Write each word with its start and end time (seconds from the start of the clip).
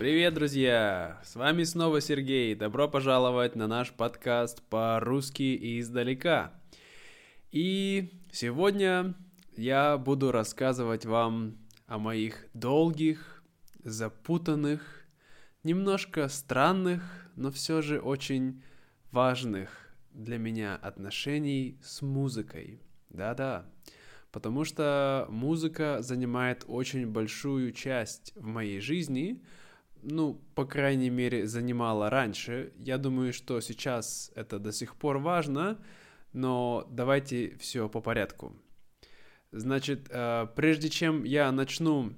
Привет, 0.00 0.32
друзья! 0.32 1.20
С 1.22 1.36
вами 1.36 1.62
снова 1.62 2.00
Сергей. 2.00 2.54
Добро 2.54 2.88
пожаловать 2.88 3.54
на 3.54 3.66
наш 3.66 3.92
подкаст 3.92 4.62
по-русски 4.62 5.78
издалека. 5.78 6.54
И 7.52 8.08
сегодня 8.32 9.14
я 9.58 9.98
буду 9.98 10.32
рассказывать 10.32 11.04
вам 11.04 11.58
о 11.86 11.98
моих 11.98 12.46
долгих, 12.54 13.44
запутанных, 13.84 15.04
немножко 15.64 16.28
странных, 16.28 17.02
но 17.36 17.50
все 17.50 17.82
же 17.82 18.00
очень 18.00 18.62
важных 19.10 19.94
для 20.14 20.38
меня 20.38 20.76
отношений 20.76 21.78
с 21.82 22.00
музыкой. 22.00 22.80
Да-да, 23.10 23.66
потому 24.32 24.64
что 24.64 25.26
музыка 25.28 25.98
занимает 26.00 26.64
очень 26.66 27.06
большую 27.06 27.72
часть 27.72 28.32
в 28.34 28.46
моей 28.46 28.80
жизни, 28.80 29.42
ну, 30.02 30.40
по 30.54 30.64
крайней 30.64 31.10
мере, 31.10 31.46
занимала 31.46 32.10
раньше. 32.10 32.72
Я 32.76 32.98
думаю, 32.98 33.32
что 33.32 33.60
сейчас 33.60 34.32
это 34.34 34.58
до 34.58 34.72
сих 34.72 34.96
пор 34.96 35.18
важно, 35.18 35.78
но 36.32 36.86
давайте 36.90 37.56
все 37.58 37.88
по 37.88 38.00
порядку. 38.00 38.54
Значит, 39.52 40.06
э, 40.10 40.46
прежде 40.54 40.88
чем 40.88 41.24
я 41.24 41.50
начну 41.50 42.12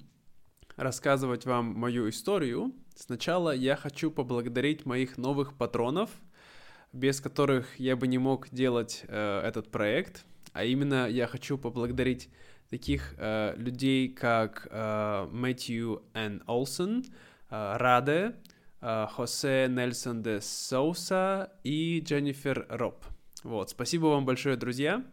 рассказывать 0.77 1.47
вам 1.47 1.67
мою 1.67 2.09
историю, 2.11 2.75
сначала 2.95 3.55
я 3.55 3.75
хочу 3.75 4.11
поблагодарить 4.11 4.85
моих 4.85 5.17
новых 5.17 5.57
патронов, 5.57 6.11
без 6.93 7.21
которых 7.21 7.81
я 7.81 7.97
бы 7.97 8.07
не 8.07 8.19
мог 8.19 8.51
делать 8.51 9.05
э, 9.09 9.41
этот 9.45 9.71
проект. 9.71 10.25
А 10.53 10.65
именно 10.65 11.09
я 11.09 11.27
хочу 11.27 11.57
поблагодарить 11.57 12.29
таких 12.69 13.15
э, 13.17 13.55
людей, 13.57 14.09
как 14.09 14.69
Мэтью 15.33 16.03
Н. 16.13 16.43
Олсен, 16.47 17.05
Раде, 17.53 18.35
э, 18.81 19.07
Хосе 19.11 19.69
Нельсон 19.69 20.23
де 20.23 20.41
Соуса 20.41 21.53
и 21.63 22.01
Дженнифер 22.01 22.67
Роб. 22.69 23.05
Вот, 23.45 23.71
спасибо 23.71 24.07
вам 24.07 24.25
большое, 24.25 24.57
друзья. 24.57 25.05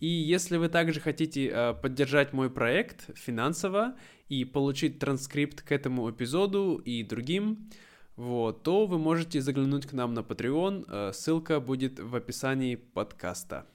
И 0.00 0.06
если 0.06 0.56
вы 0.56 0.68
также 0.68 1.00
хотите 1.00 1.48
э, 1.48 1.74
поддержать 1.74 2.32
мой 2.32 2.50
проект 2.50 3.16
финансово 3.16 3.94
и 4.28 4.44
получить 4.44 4.98
транскрипт 4.98 5.62
к 5.62 5.72
этому 5.72 6.10
эпизоду 6.10 6.76
и 6.84 7.02
другим, 7.02 7.70
вот, 8.16 8.62
то 8.62 8.86
вы 8.86 8.98
можете 8.98 9.40
заглянуть 9.40 9.86
к 9.86 9.92
нам 9.92 10.14
на 10.14 10.20
Patreon, 10.20 10.86
э, 10.88 11.12
ссылка 11.12 11.60
будет 11.60 11.98
в 11.98 12.14
описании 12.14 12.76
подкаста. 12.76 13.66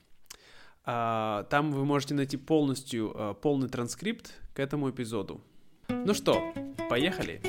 А, 0.86 1.44
там 1.50 1.72
вы 1.72 1.86
можете 1.86 2.14
найти 2.14 2.38
полностью 2.38 3.14
э, 3.14 3.36
полный 3.42 3.70
транскрипт 3.70 4.34
к 4.54 4.60
этому 4.60 4.90
эпизоду. 4.90 5.42
Ну 5.88 6.14
что, 6.14 6.54
поехали! 6.90 7.42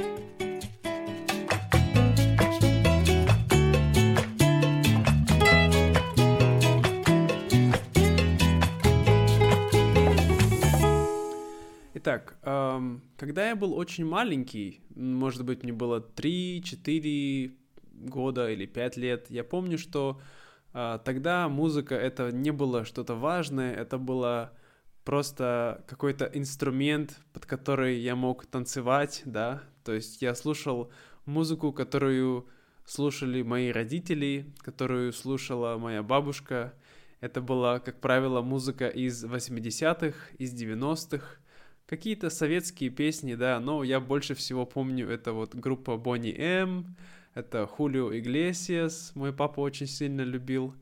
Когда 13.20 13.50
я 13.50 13.54
был 13.54 13.74
очень 13.74 14.06
маленький, 14.06 14.80
может 14.96 15.44
быть, 15.44 15.62
мне 15.62 15.74
было 15.74 16.00
3-4 16.00 17.52
года 17.92 18.50
или 18.50 18.64
5 18.64 18.96
лет, 18.96 19.26
я 19.28 19.44
помню, 19.44 19.76
что 19.76 20.22
э, 20.72 20.98
тогда 21.04 21.50
музыка 21.50 21.94
это 21.94 22.32
не 22.32 22.50
было 22.50 22.86
что-то 22.86 23.14
важное, 23.14 23.74
это 23.74 23.98
было 23.98 24.56
просто 25.04 25.84
какой-то 25.86 26.30
инструмент, 26.32 27.20
под 27.34 27.44
который 27.44 27.98
я 27.98 28.16
мог 28.16 28.47
танцевать, 28.47 29.20
да, 29.26 29.64
то 29.84 29.92
есть 29.92 30.22
я 30.22 30.34
слушал 30.34 30.91
музыку, 31.26 31.75
которую 31.75 32.48
слушали 32.87 33.42
мои 33.42 33.70
родители, 33.70 34.47
которую 34.60 35.12
слушала 35.12 35.76
моя 35.76 36.02
бабушка. 36.02 36.72
Это 37.20 37.42
была, 37.42 37.81
как 37.81 38.00
правило, 38.00 38.41
музыка 38.41 38.88
из 38.88 39.26
80-х, 39.26 40.16
из 40.38 40.54
90-х, 40.54 41.39
какие-то 41.90 42.30
советские 42.30 42.88
песни, 42.90 43.34
да, 43.34 43.58
но 43.58 43.82
я 43.82 43.98
больше 43.98 44.34
всего 44.36 44.64
помню, 44.64 45.10
это 45.10 45.32
вот 45.32 45.56
группа 45.56 45.96
Бонни 45.96 46.32
М, 46.38 46.96
это 47.34 47.66
Хулио 47.66 48.16
Иглесиас, 48.16 49.10
мой 49.16 49.32
папа 49.32 49.58
очень 49.58 49.88
сильно 49.88 50.20
любил. 50.20 50.72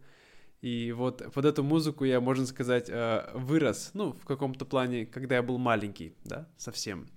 И 0.60 0.92
вот 0.92 1.32
под 1.32 1.44
эту 1.46 1.62
музыку 1.62 2.04
я, 2.04 2.20
можно 2.20 2.44
сказать, 2.44 2.90
э, 2.90 3.30
вырос, 3.32 3.92
ну, 3.94 4.12
в 4.12 4.26
каком-то 4.26 4.66
плане, 4.66 5.06
когда 5.06 5.36
я 5.36 5.42
был 5.42 5.56
маленький, 5.56 6.14
да, 6.24 6.46
совсем. 6.58 7.08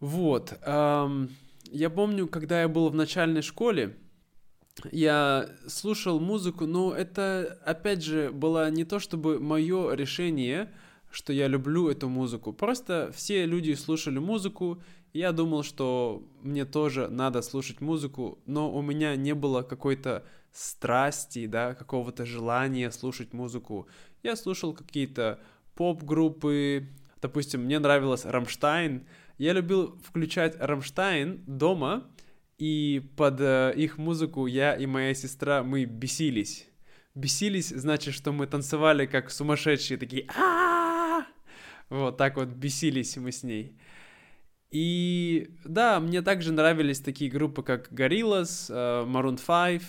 Вот. 0.00 0.58
Я 0.62 1.90
помню, 1.94 2.26
когда 2.26 2.62
я 2.62 2.68
был 2.68 2.88
в 2.88 2.94
начальной 2.94 3.42
школе, 3.42 3.96
я 4.92 5.50
слушал 5.66 6.20
музыку, 6.20 6.64
но 6.66 6.94
это, 6.94 7.58
опять 7.66 8.02
же, 8.02 8.30
было 8.30 8.70
не 8.70 8.84
то 8.84 8.98
чтобы 8.98 9.40
мое 9.40 9.94
решение, 9.94 10.70
что 11.16 11.32
я 11.32 11.48
люблю 11.48 11.88
эту 11.88 12.10
музыку. 12.10 12.52
Просто 12.52 13.10
все 13.14 13.46
люди 13.46 13.72
слушали 13.72 14.18
музыку, 14.18 14.82
и 15.14 15.20
я 15.20 15.32
думал, 15.32 15.62
что 15.62 16.22
мне 16.42 16.66
тоже 16.66 17.08
надо 17.08 17.40
слушать 17.40 17.80
музыку, 17.80 18.38
но 18.44 18.70
у 18.70 18.82
меня 18.82 19.16
не 19.16 19.34
было 19.34 19.62
какой-то 19.62 20.26
страсти, 20.52 21.46
да, 21.46 21.72
какого-то 21.74 22.26
желания 22.26 22.90
слушать 22.90 23.32
музыку. 23.32 23.88
Я 24.22 24.36
слушал 24.36 24.74
какие-то 24.74 25.40
поп-группы, 25.74 26.86
допустим, 27.22 27.62
мне 27.62 27.78
нравилась 27.78 28.26
Рамштайн. 28.26 29.06
Я 29.38 29.54
любил 29.54 29.98
включать 30.04 30.54
Рамштайн 30.60 31.42
дома, 31.46 32.10
и 32.58 33.10
под 33.16 33.40
э, 33.40 33.72
их 33.74 33.96
музыку 33.96 34.46
я 34.46 34.74
и 34.74 34.84
моя 34.84 35.14
сестра, 35.14 35.62
мы 35.62 35.86
бесились. 35.86 36.66
Бесились, 37.14 37.70
значит, 37.70 38.12
что 38.12 38.32
мы 38.32 38.46
танцевали 38.46 39.06
как 39.06 39.30
сумасшедшие, 39.30 39.96
такие 39.96 40.26
а 40.36 40.65
вот 41.88 42.16
так 42.16 42.36
вот 42.36 42.48
бесились 42.48 43.16
мы 43.16 43.32
с 43.32 43.42
ней. 43.42 43.78
И 44.70 45.50
да, 45.64 46.00
мне 46.00 46.22
также 46.22 46.52
нравились 46.52 47.00
такие 47.00 47.30
группы, 47.30 47.62
как 47.62 47.92
Gorillaz, 47.92 48.70
э, 48.70 49.06
Maroon 49.06 49.38
5. 49.38 49.82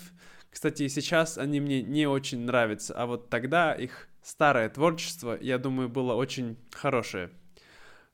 Кстати, 0.50 0.88
сейчас 0.88 1.38
они 1.38 1.59
мне 1.59 1.81
не 1.81 2.08
очень 2.08 2.40
нравятся, 2.46 2.94
а 2.94 3.06
вот 3.06 3.30
тогда 3.30 3.74
их 3.74 4.08
старое 4.22 4.69
творчество, 4.69 5.38
я 5.40 5.58
думаю, 5.58 5.90
было 5.90 6.13
очень 6.13 6.58
хорошее. 6.72 7.31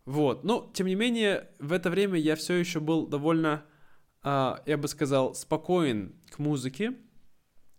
Вот, 0.06 0.44
но, 0.44 0.70
тем 0.74 0.88
не 0.88 0.96
менее, 0.96 1.50
в 1.60 1.72
это 1.72 1.90
время 1.90 2.20
я 2.20 2.36
все 2.36 2.56
еще 2.56 2.80
был 2.80 3.08
довольно, 3.08 3.66
uh, 4.24 4.62
я 4.66 4.78
бы 4.78 4.88
сказал, 4.88 5.36
спокоен 5.36 6.16
к 6.32 6.40
музыке. 6.40 6.96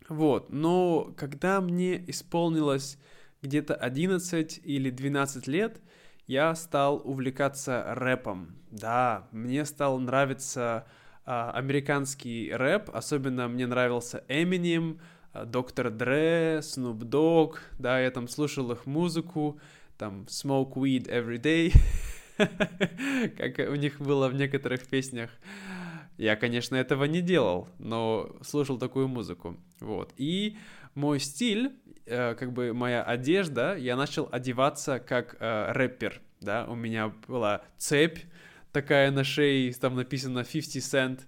Вот, 0.09 0.50
но 0.50 1.15
когда 1.16 1.60
мне 1.60 2.09
исполнилось 2.10 2.98
где-то 3.44 3.75
11 3.75 4.60
или 4.65 4.91
12 4.91 5.47
лет 5.47 5.81
я 6.27 6.55
стал 6.55 7.00
увлекаться 7.05 7.84
рэпом. 7.94 8.56
Да, 8.71 9.28
мне 9.31 9.65
стал 9.66 9.99
нравиться 10.00 10.87
а, 11.27 11.53
американский 11.53 12.50
рэп, 12.53 12.91
особенно 12.93 13.47
мне 13.49 13.66
нравился 13.66 14.25
Eminem, 14.28 14.99
Доктор 15.47 15.91
Дре, 15.91 16.60
Snoop 16.60 16.99
Dogg, 17.00 17.59
да, 17.78 18.00
я 18.00 18.10
там 18.10 18.28
слушал 18.28 18.71
их 18.71 18.87
музыку, 18.87 19.60
там 19.99 20.27
Smoke 20.28 20.75
Weed 20.75 21.09
Every 21.09 21.41
Day, 21.41 21.75
как 23.37 23.69
у 23.71 23.75
них 23.75 24.00
было 24.00 24.28
в 24.28 24.34
некоторых 24.34 24.87
песнях. 24.87 25.31
Я, 26.16 26.37
конечно, 26.37 26.77
этого 26.77 27.04
не 27.04 27.21
делал, 27.21 27.69
но 27.78 28.37
слушал 28.43 28.78
такую 28.78 29.09
музыку, 29.09 29.56
вот. 29.81 30.15
И 30.16 30.57
мой 30.94 31.20
стиль 31.20 31.72
э, 32.06 32.34
как 32.34 32.52
бы 32.52 32.72
моя 32.72 33.02
одежда, 33.02 33.76
я 33.76 33.96
начал 33.96 34.28
одеваться 34.30 34.98
как 34.98 35.36
э, 35.41 35.72
рэпер, 35.72 36.20
да, 36.41 36.66
у 36.66 36.74
меня 36.74 37.12
была 37.26 37.62
цепь 37.78 38.20
такая 38.72 39.10
на 39.10 39.24
шее, 39.24 39.72
там 39.74 39.94
написано 39.94 40.44
50 40.44 40.82
Cent, 40.82 41.20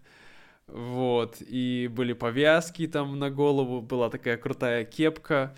вот, 0.66 1.36
и 1.40 1.88
были 1.92 2.12
повязки 2.12 2.86
там 2.86 3.18
на 3.18 3.30
голову, 3.30 3.80
была 3.80 4.10
такая 4.10 4.36
крутая 4.36 4.84
кепка, 4.84 5.56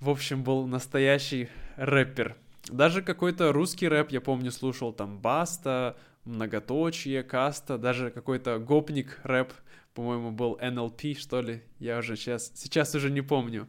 в 0.00 0.10
общем, 0.10 0.42
был 0.42 0.66
настоящий 0.66 1.48
рэпер. 1.76 2.36
Даже 2.68 3.02
какой-то 3.02 3.52
русский 3.52 3.88
рэп, 3.88 4.10
я 4.10 4.20
помню, 4.20 4.50
слушал 4.50 4.92
там 4.92 5.18
Баста, 5.18 5.96
Многоточие, 6.24 7.22
Каста, 7.22 7.78
даже 7.78 8.10
какой-то 8.10 8.58
гопник 8.58 9.20
рэп, 9.22 9.52
по-моему, 9.94 10.30
был 10.30 10.58
NLP, 10.60 11.18
что 11.18 11.40
ли, 11.40 11.62
я 11.78 11.98
уже 11.98 12.16
сейчас, 12.16 12.52
сейчас 12.54 12.94
уже 12.94 13.10
не 13.10 13.22
помню. 13.22 13.68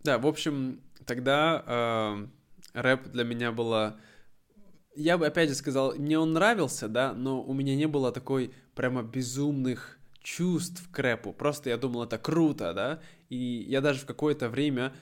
Да, 0.00 0.18
в 0.18 0.26
общем, 0.26 0.80
тогда 1.04 1.64
э, 1.66 2.26
рэп 2.74 3.08
для 3.08 3.24
меня 3.24 3.52
было... 3.52 3.98
Я 4.94 5.18
бы 5.18 5.26
опять 5.26 5.48
же 5.48 5.54
сказал, 5.54 5.94
мне 5.94 6.18
он 6.18 6.32
нравился, 6.32 6.88
да, 6.88 7.12
но 7.12 7.42
у 7.42 7.52
меня 7.52 7.76
не 7.76 7.86
было 7.86 8.12
такой 8.12 8.52
прямо 8.74 9.02
безумных 9.02 9.98
чувств 10.22 10.88
к 10.90 10.98
рэпу. 10.98 11.32
Просто 11.32 11.70
я 11.70 11.76
думал, 11.76 12.04
это 12.04 12.18
круто, 12.18 12.72
да, 12.72 13.00
и 13.28 13.36
я 13.36 13.80
даже 13.80 14.00
в 14.00 14.06
какое-то 14.06 14.48
время 14.48 14.92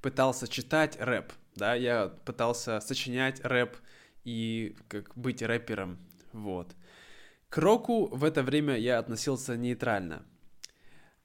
пытался 0.00 0.48
читать 0.48 0.96
рэп, 1.00 1.32
да, 1.56 1.74
я 1.74 2.08
пытался 2.24 2.80
сочинять 2.80 3.40
рэп 3.44 3.76
и 4.24 4.76
как 4.88 5.16
быть 5.16 5.42
рэпером, 5.42 5.98
вот. 6.32 6.74
К 7.50 7.58
року 7.58 8.06
в 8.06 8.22
это 8.24 8.44
время 8.44 8.76
я 8.76 8.98
относился 9.00 9.56
нейтрально. 9.56 10.22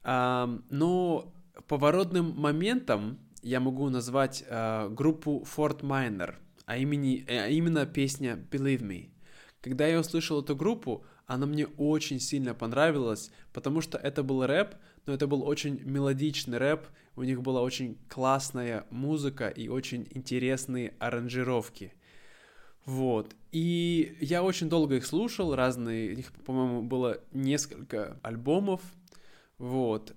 Но 0.03 1.33
поворотным 1.67 2.31
моментом 2.35 3.19
я 3.43 3.59
могу 3.59 3.89
назвать 3.89 4.43
а, 4.49 4.89
группу 4.89 5.45
Fort 5.45 5.81
Minor, 5.81 6.33
а, 6.65 6.77
имени, 6.77 7.23
а 7.27 7.47
именно 7.47 7.85
песня 7.85 8.43
Believe 8.51 8.81
Me. 8.81 9.09
Когда 9.61 9.85
я 9.85 9.99
услышал 9.99 10.41
эту 10.41 10.55
группу, 10.55 11.05
она 11.27 11.45
мне 11.45 11.67
очень 11.67 12.19
сильно 12.19 12.55
понравилась, 12.55 13.31
потому 13.53 13.81
что 13.81 13.99
это 13.99 14.23
был 14.23 14.45
рэп, 14.45 14.75
но 15.05 15.13
это 15.13 15.27
был 15.27 15.43
очень 15.43 15.79
мелодичный 15.83 16.57
рэп, 16.57 16.87
у 17.15 17.21
них 17.21 17.43
была 17.43 17.61
очень 17.61 17.99
классная 18.09 18.85
музыка 18.89 19.47
и 19.47 19.67
очень 19.67 20.07
интересные 20.09 20.95
аранжировки. 20.97 21.93
Вот. 22.85 23.35
И 23.51 24.15
я 24.21 24.43
очень 24.43 24.69
долго 24.69 24.95
их 24.95 25.05
слушал, 25.05 25.55
разные, 25.55 26.13
их, 26.13 26.31
по-моему, 26.45 26.83
было 26.83 27.19
несколько 27.31 28.19
альбомов. 28.21 28.81
Вот. 29.57 30.15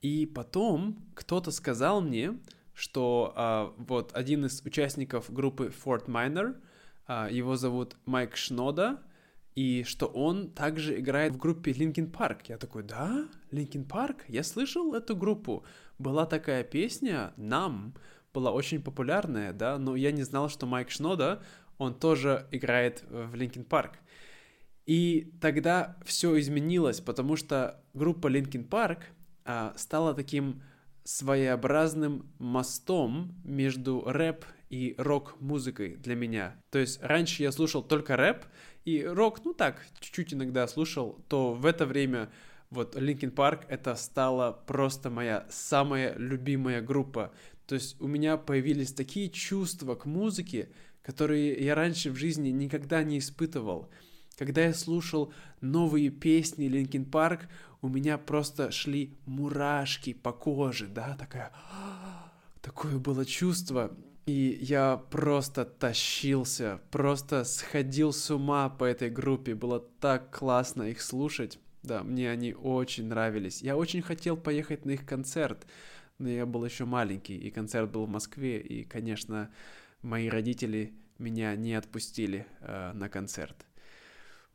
И 0.00 0.26
потом 0.34 0.98
кто-то 1.14 1.50
сказал 1.50 2.00
мне, 2.00 2.38
что 2.72 3.32
а, 3.34 3.74
вот 3.78 4.10
один 4.14 4.44
из 4.44 4.60
участников 4.62 5.32
группы 5.32 5.72
Fort 5.84 6.06
Minor, 6.06 6.56
а, 7.06 7.28
его 7.30 7.56
зовут 7.56 7.96
Майк 8.04 8.36
Шнода, 8.36 9.02
и 9.54 9.84
что 9.84 10.06
он 10.06 10.50
также 10.50 11.00
играет 11.00 11.32
в 11.32 11.38
группе 11.38 11.72
Linkin 11.72 12.12
Park. 12.12 12.42
Я 12.48 12.58
такой, 12.58 12.82
да, 12.82 13.26
Linkin 13.50 13.88
Park? 13.88 14.18
Я 14.28 14.44
слышал 14.44 14.94
эту 14.94 15.16
группу. 15.16 15.64
Была 15.98 16.26
такая 16.26 16.62
песня 16.62 17.32
«Нам», 17.38 17.94
была 18.34 18.52
очень 18.52 18.82
популярная, 18.82 19.54
да, 19.54 19.78
но 19.78 19.96
я 19.96 20.12
не 20.12 20.22
знал, 20.22 20.50
что 20.50 20.66
Майк 20.66 20.90
Шнода, 20.90 21.42
он 21.78 21.94
тоже 21.98 22.46
играет 22.50 23.02
в 23.08 23.34
Linkin 23.34 23.66
Park. 23.66 23.92
И 24.86 25.32
тогда 25.40 25.96
все 26.04 26.38
изменилось, 26.38 27.00
потому 27.00 27.36
что 27.36 27.82
группа 27.92 28.28
Linkin 28.28 28.68
Park 28.68 29.00
а, 29.44 29.74
стала 29.76 30.14
таким 30.14 30.62
своеобразным 31.04 32.32
мостом 32.38 33.34
между 33.44 34.02
рэп 34.04 34.44
и 34.70 34.94
рок-музыкой 34.98 35.96
для 35.96 36.14
меня. 36.14 36.56
То 36.70 36.78
есть 36.78 37.02
раньше 37.02 37.42
я 37.42 37.52
слушал 37.52 37.82
только 37.82 38.16
рэп, 38.16 38.44
и 38.84 39.04
рок, 39.04 39.44
ну 39.44 39.52
так, 39.54 39.84
чуть-чуть 40.00 40.34
иногда 40.34 40.66
слушал, 40.68 41.24
то 41.28 41.52
в 41.52 41.66
это 41.66 41.86
время 41.86 42.30
вот 42.70 42.96
Linkin 42.96 43.32
Park 43.32 43.64
это 43.68 43.94
стала 43.94 44.52
просто 44.52 45.10
моя 45.10 45.46
самая 45.50 46.14
любимая 46.16 46.80
группа. 46.80 47.32
То 47.66 47.74
есть 47.74 48.00
у 48.00 48.06
меня 48.06 48.36
появились 48.36 48.92
такие 48.92 49.28
чувства 49.28 49.94
к 49.94 50.06
музыке, 50.06 50.70
которые 51.06 51.54
я 51.64 51.76
раньше 51.76 52.10
в 52.10 52.16
жизни 52.16 52.48
никогда 52.48 53.04
не 53.04 53.18
испытывал. 53.18 53.88
Когда 54.36 54.62
я 54.62 54.74
слушал 54.74 55.32
новые 55.60 56.10
песни 56.10 56.68
Linkin 56.68 57.08
Park, 57.08 57.42
у 57.80 57.88
меня 57.88 58.18
просто 58.18 58.72
шли 58.72 59.14
мурашки 59.24 60.12
по 60.12 60.32
коже, 60.32 60.88
да, 60.88 61.16
такая... 61.16 61.52
Такое 62.60 62.98
было 62.98 63.24
чувство. 63.24 63.96
И 64.26 64.58
я 64.60 64.96
просто 64.96 65.64
тащился, 65.64 66.80
просто 66.90 67.44
сходил 67.44 68.12
с 68.12 68.28
ума 68.32 68.68
по 68.68 68.82
этой 68.82 69.08
группе. 69.08 69.54
Было 69.54 69.78
так 70.00 70.36
классно 70.36 70.82
их 70.82 71.00
слушать. 71.00 71.60
Да, 71.84 72.02
мне 72.02 72.28
они 72.28 72.52
очень 72.52 73.06
нравились. 73.06 73.62
Я 73.62 73.76
очень 73.76 74.02
хотел 74.02 74.36
поехать 74.36 74.84
на 74.84 74.90
их 74.90 75.06
концерт, 75.06 75.68
но 76.18 76.28
я 76.28 76.46
был 76.46 76.64
еще 76.64 76.84
маленький, 76.84 77.36
и 77.36 77.52
концерт 77.52 77.92
был 77.92 78.06
в 78.06 78.10
Москве, 78.10 78.60
и, 78.60 78.82
конечно, 78.82 79.50
мои 80.06 80.28
родители 80.28 80.94
меня 81.18 81.54
не 81.56 81.74
отпустили 81.74 82.46
э, 82.60 82.92
на 82.94 83.08
концерт. 83.08 83.66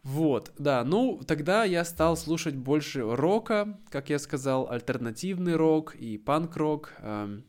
Вот, 0.04 0.52
да, 0.58 0.84
ну 0.84 1.22
тогда 1.28 1.64
я 1.64 1.86
стал 1.86 2.18
слушать 2.18 2.56
больше 2.56 3.04
рока, 3.04 3.80
как 3.90 4.10
я 4.10 4.18
сказал, 4.18 4.72
альтернативный 4.72 5.56
рок 5.56 5.96
и 5.96 6.18
панк-рок. 6.18 6.94
Эм, 7.00 7.44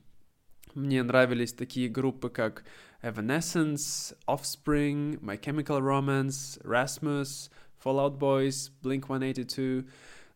мне 0.75 1.03
нравились 1.03 1.55
такие 1.55 1.89
группы, 1.89 2.29
как 2.29 2.65
Evanescence, 3.03 4.15
Offspring, 4.27 5.19
My 5.21 5.41
Chemical 5.41 5.81
Romance, 5.81 6.63
Rasmus, 6.63 7.51
Fallout 7.83 8.19
Boys, 8.19 8.71
Blink-182, 8.83 9.89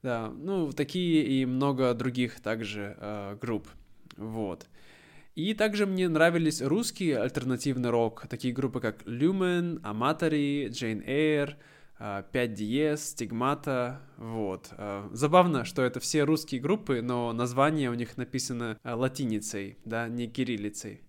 да, 0.02 0.30
ну, 0.30 0.72
такие 0.72 1.22
и 1.22 1.44
много 1.44 1.92
других 1.92 2.40
также 2.40 2.96
э, 2.98 3.36
групп, 3.40 3.68
вот. 4.16 4.66
И 5.37 5.53
также 5.53 5.85
мне 5.85 6.09
нравились 6.09 6.62
русские 6.62 7.19
альтернативный 7.19 7.91
рок, 7.91 8.27
такие 8.27 8.55
группы 8.55 8.81
как 8.81 9.03
Lumen, 9.03 9.83
Amatory, 9.83 10.69
Jane 10.71 11.06
Eyre, 11.06 11.56
5 11.99 12.50
DS, 12.59 12.97
Стигмата, 12.97 14.00
вот. 14.17 14.69
А, 14.73 15.11
забавно, 15.12 15.67
что 15.67 15.83
это 15.83 16.00
все 16.00 16.25
русские 16.25 16.62
группы, 16.62 17.03
но 17.03 17.35
название 17.35 17.91
у 17.91 17.94
них 17.94 18.17
написано 18.17 18.79
а, 18.83 18.97
латиницей, 18.97 19.77
да, 19.85 20.09
не 20.09 20.27
кириллицей. 20.27 21.03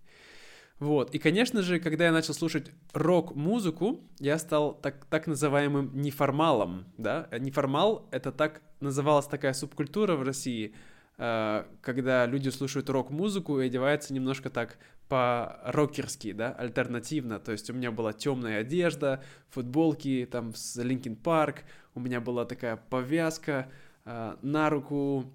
Вот, 0.80 1.16
и, 1.16 1.20
конечно 1.20 1.62
же, 1.62 1.80
когда 1.80 2.06
я 2.06 2.12
начал 2.12 2.34
слушать 2.34 2.72
рок-музыку, 2.92 4.02
я 4.20 4.38
стал 4.38 4.74
так, 4.74 5.06
так 5.06 5.28
называемым 5.28 5.92
неформалом, 5.96 6.84
да. 6.98 7.30
Неформал— 7.40 8.10
это 8.12 8.34
так 8.34 8.62
называлась 8.82 9.28
такая 9.28 9.54
субкультура 9.54 10.18
в 10.18 10.24
России, 10.24 10.74
а, 10.74 10.97
когда 11.18 12.28
люди 12.28 12.50
слушают 12.50 12.90
рок-музыку 12.92 13.60
и 13.60 13.66
одеваются 13.66 14.14
немножко 14.14 14.52
так 14.52 14.78
по-рокерски, 15.10 16.34
да, 16.34 16.52
альтернативно. 16.52 17.40
То 17.40 17.52
есть 17.54 17.70
у 17.70 17.74
меня 17.74 17.92
была 17.92 18.14
темная 18.14 18.60
одежда, 18.60 19.24
футболки 19.50 20.28
там 20.32 20.54
с 20.54 20.78
Linkin 20.78 21.20
Park, 21.20 21.60
у 21.96 22.00
меня 22.00 22.22
была 22.22 22.46
такая 22.46 22.78
повязка 22.78 23.72
э, 24.06 24.36
на 24.42 24.70
руку, 24.70 25.34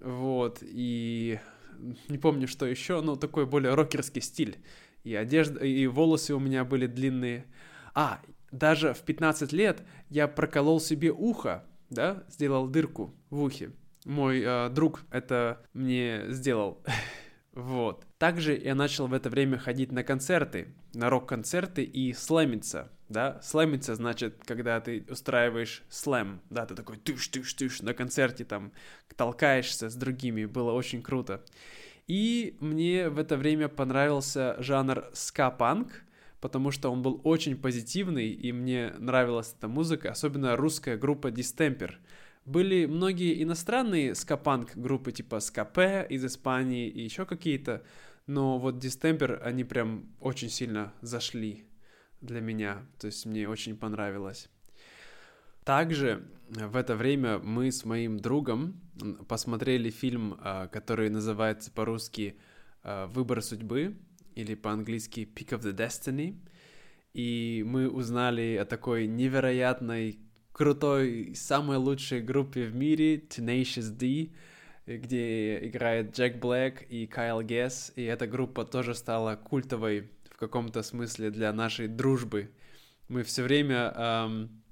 вот, 0.00 0.58
и 0.62 1.40
не 2.08 2.18
помню, 2.18 2.46
что 2.46 2.66
еще, 2.66 3.00
но 3.00 3.16
такой 3.16 3.46
более 3.46 3.74
рокерский 3.74 4.22
стиль. 4.22 4.58
И 5.02 5.14
одежда, 5.14 5.64
и 5.64 5.86
волосы 5.86 6.34
у 6.34 6.38
меня 6.38 6.64
были 6.64 6.86
длинные. 6.86 7.46
А, 7.94 8.20
даже 8.50 8.94
в 8.94 9.00
15 9.00 9.52
лет 9.52 9.82
я 10.08 10.28
проколол 10.28 10.80
себе 10.80 11.10
ухо, 11.10 11.64
да, 11.90 12.24
сделал 12.28 12.68
дырку 12.68 13.14
в 13.30 13.42
ухе. 13.42 13.72
Мой 14.04 14.42
э, 14.42 14.68
друг 14.68 15.02
это 15.10 15.66
мне 15.72 16.24
сделал. 16.28 16.82
Вот. 17.54 18.04
Также 18.18 18.56
я 18.58 18.74
начал 18.74 19.06
в 19.06 19.12
это 19.12 19.30
время 19.30 19.58
ходить 19.58 19.92
на 19.92 20.02
концерты, 20.02 20.74
на 20.92 21.08
рок-концерты 21.08 21.84
и 21.84 22.12
слэмиться, 22.12 22.90
да. 23.08 23.40
Слэмиться 23.42 23.94
значит, 23.94 24.42
когда 24.44 24.80
ты 24.80 25.06
устраиваешь 25.08 25.84
слэм, 25.88 26.40
да, 26.50 26.66
ты 26.66 26.74
такой 26.74 26.96
тыш-тыш-тыш 26.96 27.84
на 27.84 27.94
концерте 27.94 28.44
там 28.44 28.72
толкаешься 29.16 29.88
с 29.88 29.94
другими, 29.94 30.46
было 30.46 30.72
очень 30.72 31.00
круто. 31.00 31.44
И 32.08 32.56
мне 32.58 33.08
в 33.08 33.20
это 33.20 33.36
время 33.36 33.68
понравился 33.68 34.56
жанр 34.58 35.04
ска-панк, 35.12 36.02
потому 36.40 36.72
что 36.72 36.90
он 36.90 37.02
был 37.02 37.20
очень 37.22 37.56
позитивный, 37.56 38.30
и 38.30 38.50
мне 38.50 38.94
нравилась 38.98 39.54
эта 39.56 39.68
музыка, 39.68 40.10
особенно 40.10 40.56
русская 40.56 40.96
группа 40.96 41.28
Distemper— 41.28 41.92
были 42.44 42.86
многие 42.86 43.42
иностранные 43.42 44.14
скапанк 44.14 44.76
группы 44.76 45.12
типа 45.12 45.40
Скапе 45.40 46.06
из 46.08 46.24
Испании 46.24 46.88
и 46.88 47.02
еще 47.02 47.24
какие-то, 47.24 47.82
но 48.26 48.58
вот 48.58 48.78
Дистемпер, 48.78 49.40
они 49.44 49.64
прям 49.64 50.14
очень 50.20 50.50
сильно 50.50 50.92
зашли 51.00 51.66
для 52.20 52.40
меня, 52.40 52.86
то 52.98 53.06
есть 53.06 53.26
мне 53.26 53.48
очень 53.48 53.76
понравилось. 53.76 54.48
Также 55.64 56.26
в 56.48 56.76
это 56.76 56.94
время 56.94 57.38
мы 57.38 57.72
с 57.72 57.84
моим 57.84 58.18
другом 58.18 58.80
посмотрели 59.28 59.90
фильм, 59.90 60.36
а, 60.38 60.68
который 60.68 61.08
называется 61.08 61.70
по-русски 61.70 62.38
а, 62.82 63.06
«Выбор 63.06 63.42
судьбы» 63.42 63.96
или 64.34 64.54
по-английски 64.54 65.20
«Pick 65.20 65.58
of 65.58 65.62
the 65.62 65.74
Destiny», 65.74 66.36
и 67.14 67.64
мы 67.66 67.88
узнали 67.88 68.56
о 68.60 68.66
такой 68.66 69.06
невероятной 69.06 70.18
крутой, 70.54 71.32
самой 71.34 71.76
лучшей 71.76 72.22
группе 72.22 72.64
в 72.64 72.74
мире, 72.74 73.16
Tenacious 73.16 73.90
D, 73.90 74.30
где 74.86 75.58
играет 75.66 76.16
Джек 76.16 76.36
Блэк 76.36 76.84
и 76.88 77.06
Кайл 77.06 77.42
Гесс, 77.42 77.92
и 77.96 78.04
эта 78.04 78.26
группа 78.26 78.64
тоже 78.64 78.94
стала 78.94 79.34
культовой 79.34 80.08
в 80.30 80.36
каком-то 80.36 80.82
смысле 80.82 81.30
для 81.30 81.52
нашей 81.52 81.88
дружбы. 81.88 82.50
Мы 83.08 83.24
все 83.24 83.42
время 83.42 83.92
эм, 83.96 84.62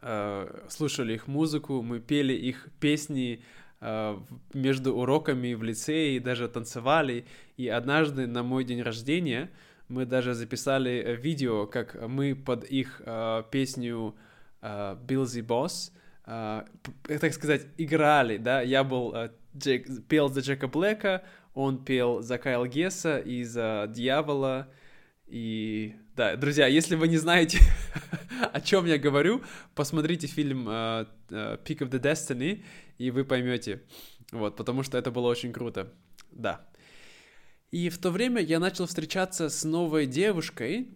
э, 0.00 0.66
слушали 0.68 1.14
их 1.14 1.28
музыку, 1.28 1.82
мы 1.82 2.00
пели 2.00 2.32
их 2.32 2.68
песни 2.80 3.44
э, 3.80 4.18
между 4.54 4.96
уроками 4.96 5.54
в 5.54 5.62
лицее 5.62 6.16
и 6.16 6.20
даже 6.20 6.48
танцевали. 6.48 7.26
И 7.56 7.68
однажды 7.68 8.26
на 8.26 8.42
мой 8.42 8.64
день 8.64 8.82
рождения 8.82 9.50
мы 9.88 10.04
даже 10.04 10.34
записали 10.34 11.16
видео, 11.20 11.66
как 11.66 11.94
мы 12.08 12.34
под 12.34 12.64
их 12.64 13.00
э, 13.04 13.44
песню 13.52 14.16
Билзи 14.62 15.40
Босс, 15.40 15.92
uh, 16.26 16.66
так 17.06 17.32
сказать, 17.34 17.66
играли, 17.76 18.36
да, 18.36 18.62
я 18.62 18.84
был, 18.84 19.12
uh, 19.12 19.32
Джек, 19.56 20.06
пел 20.06 20.28
за 20.28 20.40
Джека 20.40 20.68
Блэка, 20.68 21.24
он 21.54 21.84
пел 21.84 22.22
за 22.22 22.38
Кайл 22.38 22.64
Гесса 22.66 23.18
и 23.18 23.44
за 23.44 23.86
Дьявола, 23.88 24.68
И 25.26 25.94
да, 26.16 26.36
друзья, 26.36 26.66
если 26.66 26.94
вы 26.94 27.08
не 27.08 27.18
знаете, 27.18 27.58
о 28.52 28.60
чем 28.60 28.86
я 28.86 28.98
говорю, 28.98 29.42
посмотрите 29.74 30.26
фильм 30.26 30.68
uh, 30.68 31.08
uh, 31.28 31.62
Peak 31.64 31.78
of 31.78 31.90
the 31.90 32.00
Destiny, 32.00 32.64
и 32.98 33.10
вы 33.10 33.24
поймете. 33.24 33.82
Вот, 34.30 34.56
потому 34.56 34.82
что 34.82 34.98
это 34.98 35.10
было 35.10 35.28
очень 35.28 35.52
круто. 35.52 35.92
Да. 36.30 36.66
И 37.70 37.88
в 37.88 37.98
то 37.98 38.10
время 38.10 38.42
я 38.42 38.58
начал 38.58 38.86
встречаться 38.86 39.48
с 39.48 39.64
новой 39.64 40.06
девушкой, 40.06 40.88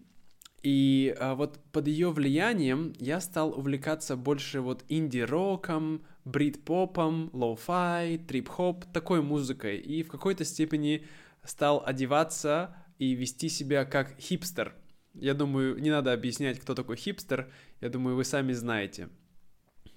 и 0.63 1.15
а, 1.19 1.35
вот 1.35 1.59
под 1.71 1.87
ее 1.87 2.11
влиянием 2.11 2.93
я 2.99 3.21
стал 3.21 3.57
увлекаться 3.57 4.15
больше 4.15 4.61
вот 4.61 4.83
инди-роком, 4.89 6.03
брит-попом, 6.25 7.29
лоу-фай, 7.31 8.17
трип-хоп, 8.17 8.85
такой 8.91 9.21
музыкой. 9.21 9.77
И 9.77 10.03
в 10.03 10.09
какой-то 10.09 10.43
степени 10.45 11.05
стал 11.43 11.83
одеваться 11.85 12.75
и 12.97 13.13
вести 13.13 13.49
себя 13.49 13.85
как 13.85 14.19
хипстер. 14.19 14.75
Я 15.13 15.33
думаю, 15.33 15.79
не 15.79 15.89
надо 15.89 16.13
объяснять, 16.13 16.59
кто 16.59 16.75
такой 16.75 16.97
хипстер. 16.97 17.51
Я 17.81 17.89
думаю, 17.89 18.15
вы 18.15 18.23
сами 18.23 18.53
знаете. 18.53 19.09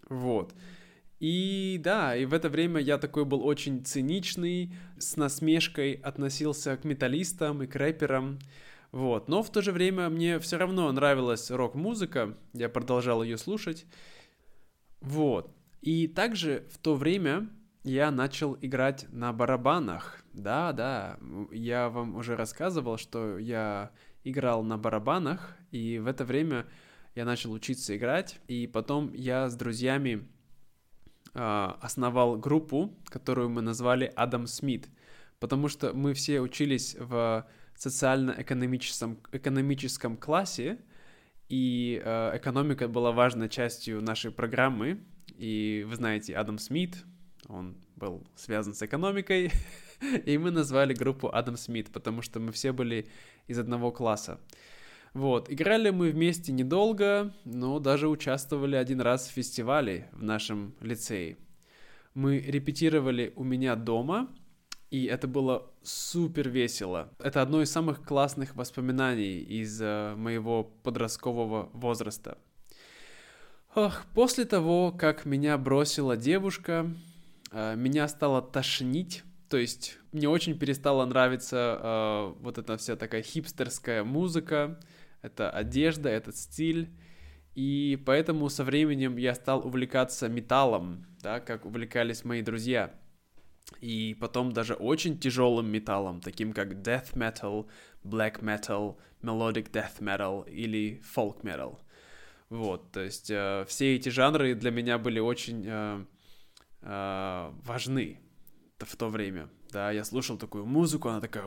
Вот. 0.09 0.55
И 1.19 1.79
да, 1.83 2.17
и 2.17 2.25
в 2.25 2.33
это 2.33 2.49
время 2.49 2.81
я 2.81 2.97
такой 2.97 3.27
был 3.27 3.45
очень 3.45 3.85
циничный, 3.85 4.73
с 4.99 5.17
насмешкой 5.17 5.93
относился 5.93 6.77
к 6.77 6.85
металлистам 6.85 7.63
и 7.63 7.67
к 7.67 7.77
рэперам. 7.77 8.39
Вот. 8.93 9.29
Но 9.29 9.43
в 9.43 9.51
то 9.51 9.63
же 9.63 9.73
время 9.73 10.09
мне 10.09 10.39
все 10.39 10.57
равно 10.57 10.91
нравилась 10.91 11.51
рок-музыка, 11.51 12.37
я 12.53 12.69
продолжал 12.69 13.23
ее 13.23 13.39
слушать. 13.39 13.87
Вот. 15.01 15.55
И 15.81 16.09
также 16.09 16.67
в 16.71 16.79
то 16.79 16.95
время 16.95 17.49
я 17.85 18.11
начал 18.11 18.57
играть 18.61 19.07
на 19.11 19.33
барабанах. 19.33 20.23
Да, 20.33 20.73
да, 20.73 21.19
я 21.51 21.89
вам 21.89 22.17
уже 22.17 22.37
рассказывал, 22.37 22.99
что 22.99 23.39
я 23.39 23.91
играл 24.23 24.63
на 24.63 24.77
барабанах, 24.77 25.57
и 25.71 25.99
в 25.99 26.07
это 26.07 26.25
время 26.25 26.67
я 27.15 27.25
начал 27.25 27.53
учиться 27.53 27.97
играть, 27.97 28.39
и 28.49 28.67
потом 28.67 29.13
я 29.15 29.49
с 29.49 29.57
друзьями 29.57 30.29
э, 31.35 31.69
основал 31.81 32.37
группу, 32.37 32.95
которую 33.07 33.49
мы 33.49 33.63
назвали 33.63 34.13
Адам 34.15 34.47
Смит, 34.47 34.89
потому 35.41 35.69
что 35.69 35.95
мы 35.95 36.13
все 36.15 36.41
учились 36.41 36.97
в 36.99 37.47
социально-экономическом 37.81 39.19
экономическом 39.33 40.17
классе, 40.19 40.79
и 41.49 42.01
э, 42.05 42.37
экономика 42.37 42.89
была 42.89 43.11
важной 43.11 43.49
частью 43.49 44.03
нашей 44.03 44.31
программы. 44.31 45.01
И 45.39 45.87
вы 45.89 45.97
знаете, 45.97 46.37
Адам 46.37 46.59
Смит, 46.59 46.99
он 47.49 47.77
был 47.97 48.27
связан 48.37 48.75
с 48.75 48.83
экономикой, 48.83 49.51
и 50.27 50.37
мы 50.37 50.51
назвали 50.51 50.93
группу 50.93 51.31
Адам 51.33 51.57
Смит, 51.57 51.91
потому 51.91 52.21
что 52.21 52.39
мы 52.39 52.53
все 52.53 52.73
были 52.73 53.07
из 53.49 53.59
одного 53.59 53.91
класса. 53.93 54.39
Вот, 55.15 55.51
играли 55.51 55.89
мы 55.89 56.11
вместе 56.11 56.53
недолго, 56.53 57.33
но 57.47 57.79
даже 57.79 58.09
участвовали 58.09 58.77
один 58.77 59.01
раз 59.01 59.27
в 59.27 59.33
фестивале 59.33 60.11
в 60.13 60.23
нашем 60.23 60.75
лицее. 60.83 61.39
Мы 62.13 62.41
репетировали 62.41 63.33
у 63.37 63.43
меня 63.43 63.75
дома, 63.75 64.29
и 64.91 65.05
это 65.05 65.29
было 65.29 65.71
супер 65.83 66.49
весело. 66.49 67.11
Это 67.21 67.43
одно 67.43 67.63
из 67.63 67.71
самых 67.71 68.03
классных 68.03 68.57
воспоминаний 68.57 69.39
из 69.39 69.81
uh, 69.81 70.17
моего 70.17 70.65
подросткового 70.65 71.71
возраста. 71.73 72.39
Ох, 73.77 74.03
после 74.15 74.45
того, 74.45 74.91
как 74.91 75.25
меня 75.25 75.57
бросила 75.59 76.17
девушка, 76.17 76.93
uh, 77.53 77.77
меня 77.77 78.09
стало 78.09 78.43
тошнить. 78.43 79.23
То 79.49 79.59
есть 79.59 79.97
мне 80.11 80.29
очень 80.29 80.59
перестала 80.59 81.05
нравиться 81.07 81.79
uh, 81.81 82.37
вот 82.41 82.59
эта 82.59 82.77
вся 82.77 82.97
такая 82.97 83.23
хипстерская 83.23 84.03
музыка, 84.03 84.81
это 85.23 85.51
одежда, 85.51 86.09
этот 86.09 86.37
стиль. 86.37 86.91
И 87.55 88.01
поэтому 88.07 88.49
со 88.49 88.65
временем 88.65 89.17
я 89.19 89.35
стал 89.35 89.65
увлекаться 89.65 90.29
металлом, 90.29 91.07
да, 91.23 91.39
как 91.39 91.65
увлекались 91.65 92.25
мои 92.25 92.43
друзья 92.43 93.00
и 93.81 94.17
потом 94.21 94.53
даже 94.53 94.75
очень 94.75 95.19
тяжелым 95.19 95.71
металлом, 95.71 96.21
таким 96.21 96.53
как 96.53 96.73
death 96.73 97.15
metal, 97.15 97.67
black 98.05 98.41
metal, 98.41 98.97
melodic 99.23 99.71
death 99.71 100.01
metal 100.01 100.49
или 100.49 101.03
folk 101.15 101.43
metal. 101.43 101.79
Вот, 102.49 102.91
то 102.93 103.01
есть 103.01 103.31
э, 103.31 103.65
все 103.69 103.95
эти 103.97 104.09
жанры 104.09 104.55
для 104.55 104.71
меня 104.71 104.99
были 104.99 105.21
очень 105.21 105.65
э, 105.67 106.05
э, 106.83 107.53
важны 107.65 108.21
в 108.79 108.97
то 108.97 109.09
время. 109.09 109.49
Да, 109.71 109.93
я 109.93 110.05
слушал 110.05 110.37
такую 110.37 110.67
музыку, 110.67 111.09
она 111.09 111.21
такая, 111.21 111.45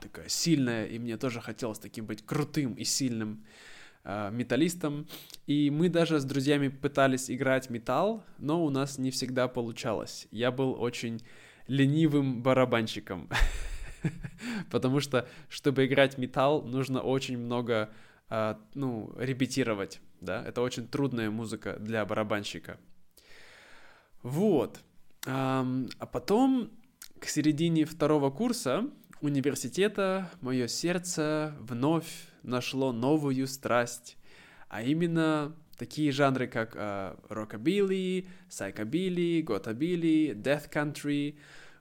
такая 0.00 0.28
сильная, 0.28 0.86
и 0.86 1.00
мне 1.00 1.16
тоже 1.16 1.40
хотелось 1.40 1.80
таким 1.80 2.06
быть 2.06 2.24
крутым 2.24 2.74
и 2.74 2.84
сильным 2.84 3.44
э, 3.44 3.79
металлистом. 4.04 5.06
И 5.46 5.70
мы 5.70 5.88
даже 5.88 6.20
с 6.20 6.24
друзьями 6.24 6.68
пытались 6.68 7.30
играть 7.30 7.70
металл, 7.70 8.24
но 8.38 8.64
у 8.64 8.70
нас 8.70 8.98
не 8.98 9.10
всегда 9.10 9.48
получалось. 9.48 10.26
Я 10.30 10.50
был 10.50 10.80
очень 10.80 11.20
ленивым 11.66 12.42
барабанщиком. 12.42 13.28
Потому 14.70 15.00
что, 15.00 15.28
чтобы 15.48 15.86
играть 15.86 16.18
металл, 16.18 16.62
нужно 16.62 17.00
очень 17.00 17.38
много, 17.38 17.90
э, 18.28 18.54
ну, 18.74 19.14
репетировать, 19.18 20.00
да, 20.20 20.42
это 20.44 20.62
очень 20.62 20.88
трудная 20.88 21.30
музыка 21.30 21.76
для 21.78 22.04
барабанщика. 22.04 22.78
Вот. 24.22 24.80
А 25.26 25.64
потом, 26.12 26.70
к 27.18 27.26
середине 27.26 27.84
второго 27.84 28.30
курса 28.30 28.90
университета, 29.20 30.30
мое 30.40 30.68
сердце 30.68 31.54
вновь 31.60 32.10
нашло 32.42 32.92
новую 32.92 33.46
страсть, 33.46 34.16
а 34.68 34.82
именно 34.82 35.54
такие 35.76 36.12
жанры, 36.12 36.46
как 36.46 36.74
э, 36.74 37.16
рокобилли, 37.28 38.26
сайкобилли, 38.48 39.42
готабилли, 39.42 40.34
death 40.36 40.70
country, 40.70 41.36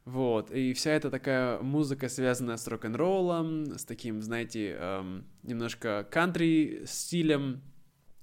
вот, 0.05 0.51
и 0.51 0.73
вся 0.73 0.91
эта 0.91 1.11
такая 1.11 1.59
музыка, 1.59 2.09
связанная 2.09 2.57
с 2.57 2.67
рок-н-роллом, 2.67 3.77
с 3.77 3.85
таким, 3.85 4.21
знаете, 4.21 4.75
эм, 4.79 5.25
немножко 5.43 6.07
кантри 6.09 6.83
стилем, 6.85 7.61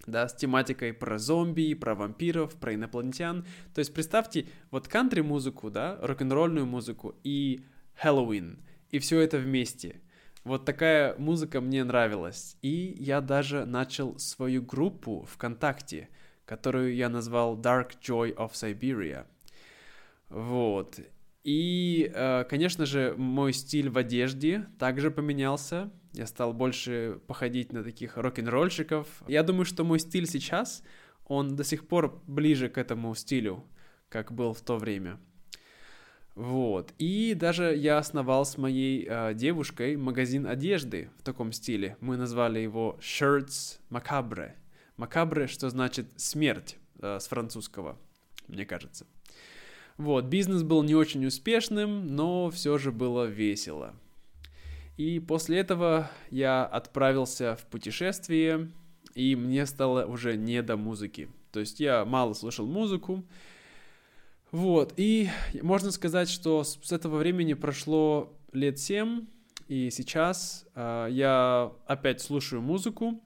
да, 0.06 0.28
с 0.28 0.35
тематикой 0.35 0.92
про 0.92 1.18
зомби, 1.18 1.75
про 1.75 1.94
вампиров, 1.94 2.54
про 2.54 2.75
инопланетян. 2.75 3.46
То 3.75 3.80
есть 3.80 3.92
представьте, 3.94 4.46
вот 4.70 4.88
кантри-музыку, 4.88 5.70
да, 5.70 5.99
рок-н-ролльную 6.00 6.66
музыку 6.66 7.14
и 7.23 7.64
Хэллоуин, 7.94 8.58
и 8.90 8.99
все 8.99 9.21
это 9.21 9.38
вместе. 9.38 10.00
Вот 10.45 10.64
такая 10.64 11.16
музыка 11.19 11.61
мне 11.61 11.83
нравилась. 11.83 12.57
И 12.62 12.95
я 13.00 13.21
даже 13.21 13.64
начал 13.64 14.19
свою 14.19 14.62
группу 14.62 15.26
ВКонтакте, 15.33 16.09
которую 16.45 16.95
я 16.95 17.09
назвал 17.09 17.61
Dark 17.61 17.99
Joy 18.00 18.35
of 18.37 18.52
Siberia. 18.52 19.26
Вот. 20.28 21.00
И, 21.43 22.11
э, 22.14 22.45
конечно 22.45 22.87
же, 22.87 23.14
мой 23.16 23.52
стиль 23.52 23.90
в 23.90 23.99
одежде 23.99 24.66
также 24.78 25.11
поменялся. 25.11 25.90
Я 26.12 26.26
стал 26.26 26.52
больше 26.52 27.21
походить 27.26 27.73
на 27.73 27.85
таких 27.85 28.16
рок-н-ролльщиков. 28.16 29.07
Я 29.28 29.43
думаю, 29.43 29.64
что 29.64 29.85
мой 29.85 29.99
стиль 29.99 30.26
сейчас, 30.26 30.83
он 31.26 31.57
до 31.57 31.64
сих 31.64 31.87
пор 31.87 32.23
ближе 32.26 32.69
к 32.69 32.78
этому 32.78 33.14
стилю, 33.14 33.64
как 34.09 34.33
был 34.33 34.55
в 34.55 34.61
то 34.61 34.76
время. 34.76 35.19
Вот. 36.37 36.93
И 36.99 37.35
даже 37.35 37.75
я 37.75 37.97
основал 37.97 38.45
с 38.45 38.59
моей 38.59 39.07
э, 39.09 39.33
девушкой 39.33 39.97
магазин 39.97 40.47
одежды 40.47 41.09
в 41.16 41.23
таком 41.23 41.50
стиле. 41.50 41.97
Мы 42.00 42.19
назвали 42.19 42.61
его 42.61 42.99
Shirts 43.00 43.78
Macabre. 43.90 44.52
Macabre, 44.99 45.47
что 45.47 45.71
значит 45.71 46.07
смерть 46.16 46.76
э, 47.00 47.19
с 47.19 47.26
французского, 47.28 47.99
мне 48.49 48.66
кажется. 48.66 49.07
Вот, 49.97 50.26
бизнес 50.26 50.62
был 50.62 50.83
не 50.83 50.95
очень 50.95 51.25
успешным, 51.25 52.14
но 52.14 52.50
все 52.50 52.76
же 52.76 52.93
было 52.93 53.25
весело. 53.25 53.95
И 54.99 55.21
после 55.21 55.59
этого 55.59 56.11
я 56.31 56.66
отправился 56.66 57.57
в 57.57 57.64
путешествие, 57.64 58.71
и 59.14 59.35
мне 59.37 59.64
стало 59.64 60.05
уже 60.05 60.37
не 60.37 60.62
до 60.62 60.76
музыки. 60.76 61.31
То 61.50 61.61
есть 61.61 61.81
я 61.81 62.05
мало 62.05 62.35
слушал 62.35 62.66
музыку. 62.66 63.25
Вот, 64.57 64.95
и 64.97 65.29
можно 65.61 65.91
сказать, 65.91 66.31
что 66.31 66.65
с 66.65 66.91
этого 66.91 67.19
времени 67.19 67.53
прошло 67.53 68.41
лет 68.55 68.79
семь, 68.79 69.27
и 69.69 69.91
сейчас 69.91 70.67
э, 70.75 71.09
я 71.11 71.73
опять 71.87 72.23
слушаю 72.23 72.63
музыку, 72.63 73.23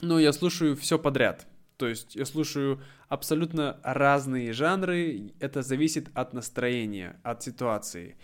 но 0.00 0.18
я 0.18 0.32
слушаю 0.32 0.74
все 0.74 0.98
подряд. 0.98 1.46
То 1.76 1.86
есть 1.86 2.16
я 2.16 2.24
слушаю 2.24 2.82
абсолютно 3.08 3.78
разные 3.84 4.52
жанры, 4.52 5.32
это 5.38 5.62
зависит 5.62 6.08
от 6.14 6.32
настроения, 6.32 7.20
от 7.22 7.44
ситуации. 7.44 8.16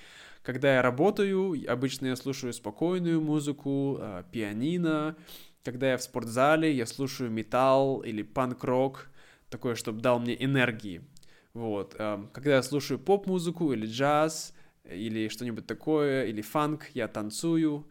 Когда 0.42 0.74
я 0.74 0.82
работаю, 0.82 1.54
обычно 1.72 2.06
я 2.06 2.16
слушаю 2.16 2.52
спокойную 2.52 3.20
музыку, 3.20 3.98
э, 4.00 4.24
пианино. 4.32 5.14
Когда 5.62 5.92
я 5.92 5.98
в 5.98 6.02
спортзале, 6.02 6.74
я 6.74 6.86
слушаю 6.86 7.30
металл 7.30 8.00
или 8.00 8.22
панк-рок, 8.22 9.08
такое, 9.50 9.76
чтобы 9.76 10.00
дал 10.00 10.18
мне 10.18 10.34
энергии. 10.44 11.04
Вот. 11.54 11.94
Э, 11.98 12.26
когда 12.32 12.56
я 12.56 12.62
слушаю 12.62 12.98
поп-музыку 12.98 13.72
или 13.72 13.86
джаз, 13.86 14.52
или 14.84 15.28
что-нибудь 15.28 15.66
такое, 15.66 16.26
или 16.26 16.42
фанк, 16.42 16.90
я 16.94 17.08
танцую. 17.08 17.86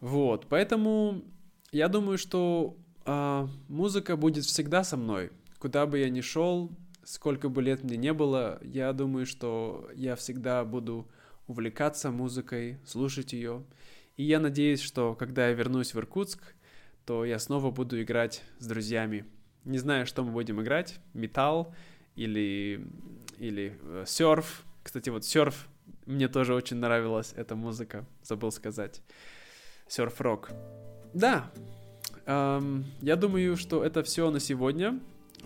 Вот, 0.00 0.46
поэтому 0.48 1.22
я 1.72 1.88
думаю, 1.88 2.18
что 2.18 2.76
э, 3.04 3.48
музыка 3.68 4.16
будет 4.16 4.44
всегда 4.44 4.82
со 4.84 4.96
мной. 4.96 5.30
Куда 5.58 5.86
бы 5.86 5.98
я 5.98 6.10
ни 6.10 6.20
шел, 6.20 6.70
сколько 7.04 7.48
бы 7.48 7.62
лет 7.62 7.84
мне 7.84 7.96
не 7.96 8.12
было, 8.12 8.58
я 8.62 8.92
думаю, 8.92 9.26
что 9.26 9.88
я 9.94 10.16
всегда 10.16 10.64
буду 10.64 11.08
увлекаться 11.46 12.10
музыкой, 12.10 12.78
слушать 12.84 13.32
ее. 13.32 13.64
И 14.16 14.24
я 14.24 14.40
надеюсь, 14.40 14.80
что 14.80 15.14
когда 15.14 15.48
я 15.48 15.54
вернусь 15.54 15.94
в 15.94 15.98
Иркутск, 15.98 16.54
то 17.04 17.24
я 17.24 17.38
снова 17.38 17.70
буду 17.70 18.02
играть 18.02 18.42
с 18.58 18.66
друзьями. 18.66 19.24
Не 19.64 19.78
знаю, 19.78 20.06
что 20.06 20.24
мы 20.24 20.32
будем 20.32 20.60
играть, 20.60 20.98
металл 21.14 21.74
или, 22.16 22.84
или 23.38 23.78
э, 23.82 24.04
серф. 24.06 24.64
Кстати, 24.82 25.10
вот 25.10 25.24
серф, 25.24 25.68
мне 26.06 26.28
тоже 26.28 26.54
очень 26.54 26.76
нравилась 26.76 27.32
эта 27.36 27.54
музыка, 27.56 28.04
забыл 28.22 28.50
сказать. 28.50 29.02
Серф-рок. 29.88 30.50
Да, 31.14 31.50
эм, 32.26 32.84
я 33.00 33.16
думаю, 33.16 33.56
что 33.56 33.84
это 33.84 34.02
все 34.02 34.30
на 34.30 34.40
сегодня. 34.40 35.00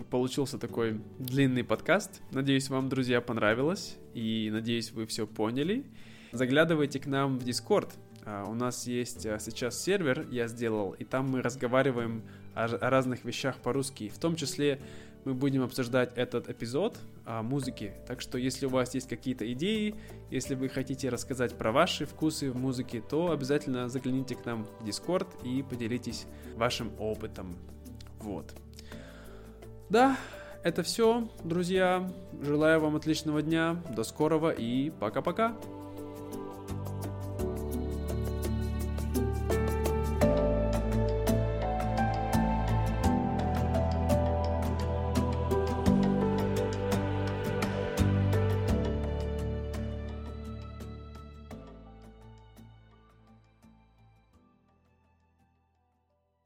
Получился 0.09 0.57
такой 0.57 0.99
длинный 1.19 1.63
подкаст. 1.63 2.21
Надеюсь, 2.31 2.69
вам, 2.69 2.89
друзья, 2.89 3.21
понравилось. 3.21 3.97
И 4.13 4.49
надеюсь, 4.51 4.91
вы 4.91 5.05
все 5.05 5.27
поняли. 5.27 5.85
Заглядывайте 6.31 6.99
к 6.99 7.05
нам 7.05 7.37
в 7.37 7.43
Discord. 7.43 7.89
А, 8.25 8.45
у 8.45 8.53
нас 8.53 8.87
есть 8.87 9.25
а, 9.25 9.39
сейчас 9.39 9.81
сервер, 9.81 10.27
я 10.31 10.47
сделал, 10.47 10.91
и 10.91 11.03
там 11.03 11.29
мы 11.29 11.41
разговариваем 11.41 12.23
о 12.53 12.67
разных 12.67 13.25
вещах 13.25 13.57
по-русски. 13.57 14.09
В 14.09 14.17
том 14.17 14.35
числе 14.35 14.79
мы 15.25 15.33
будем 15.33 15.63
обсуждать 15.63 16.11
этот 16.15 16.49
эпизод 16.49 16.97
о 17.25 17.43
музыке. 17.43 17.93
Так 18.07 18.21
что 18.21 18.37
если 18.37 18.65
у 18.65 18.69
вас 18.69 18.93
есть 18.93 19.07
какие-то 19.07 19.51
идеи, 19.53 19.95
если 20.29 20.55
вы 20.55 20.69
хотите 20.69 21.09
рассказать 21.09 21.57
про 21.57 21.71
ваши 21.71 22.05
вкусы 22.05 22.51
в 22.51 22.57
музыке, 22.57 23.01
то 23.01 23.31
обязательно 23.31 23.89
загляните 23.89 24.35
к 24.35 24.45
нам 24.45 24.65
в 24.65 24.83
Discord 24.83 25.27
и 25.43 25.63
поделитесь 25.63 26.25
вашим 26.55 26.91
опытом. 26.99 27.57
Вот. 28.19 28.53
Да, 29.89 30.17
это 30.63 30.83
все, 30.83 31.29
друзья. 31.43 32.11
Желаю 32.41 32.79
вам 32.79 32.95
отличного 32.95 33.41
дня. 33.41 33.81
До 33.95 34.03
скорого 34.03 34.49
и 34.49 34.89
пока-пока. 34.89 35.57